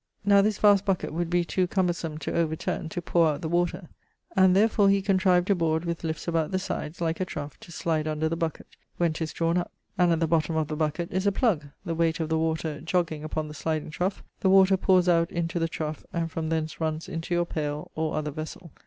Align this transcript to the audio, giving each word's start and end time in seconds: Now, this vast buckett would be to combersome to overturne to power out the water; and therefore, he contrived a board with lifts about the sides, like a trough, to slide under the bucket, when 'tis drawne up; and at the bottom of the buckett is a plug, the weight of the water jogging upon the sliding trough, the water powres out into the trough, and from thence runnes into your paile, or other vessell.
Now, 0.25 0.41
this 0.41 0.57
vast 0.57 0.83
buckett 0.83 1.13
would 1.13 1.29
be 1.29 1.45
to 1.45 1.67
combersome 1.67 2.17
to 2.21 2.31
overturne 2.33 2.89
to 2.89 3.03
power 3.03 3.33
out 3.33 3.41
the 3.43 3.47
water; 3.47 3.87
and 4.35 4.55
therefore, 4.55 4.89
he 4.89 4.99
contrived 4.99 5.51
a 5.51 5.53
board 5.53 5.85
with 5.85 6.03
lifts 6.03 6.27
about 6.27 6.49
the 6.49 6.57
sides, 6.57 7.01
like 7.01 7.19
a 7.19 7.23
trough, 7.25 7.59
to 7.59 7.71
slide 7.71 8.07
under 8.07 8.27
the 8.27 8.35
bucket, 8.35 8.65
when 8.97 9.13
'tis 9.13 9.31
drawne 9.31 9.59
up; 9.59 9.71
and 9.99 10.11
at 10.11 10.19
the 10.19 10.25
bottom 10.25 10.55
of 10.55 10.69
the 10.69 10.75
buckett 10.75 11.11
is 11.11 11.27
a 11.27 11.31
plug, 11.31 11.67
the 11.85 11.93
weight 11.93 12.19
of 12.19 12.29
the 12.29 12.39
water 12.39 12.81
jogging 12.81 13.23
upon 13.23 13.47
the 13.47 13.53
sliding 13.53 13.91
trough, 13.91 14.23
the 14.39 14.49
water 14.49 14.75
powres 14.75 15.07
out 15.07 15.29
into 15.29 15.59
the 15.59 15.67
trough, 15.69 16.03
and 16.11 16.31
from 16.31 16.49
thence 16.49 16.81
runnes 16.81 17.07
into 17.07 17.35
your 17.35 17.45
paile, 17.45 17.91
or 17.93 18.15
other 18.15 18.31
vessell. 18.31 18.71